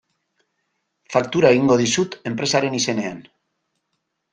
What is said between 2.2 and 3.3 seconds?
enpresaren izenean.